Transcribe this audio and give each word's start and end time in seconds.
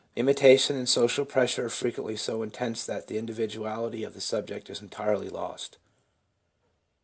Imitation, 0.15 0.75
and 0.77 0.89
social 0.89 1.25
pressure 1.25 1.65
are 1.65 1.69
frequently 1.69 2.17
so 2.17 2.41
intense 2.41 2.83
that 2.87 3.05
the 3.05 3.19
individuality 3.19 4.03
of 4.03 4.15
the 4.15 4.19
subject 4.19 4.67
is 4.67 4.81
entirely 4.81 5.29
lost. 5.29 5.77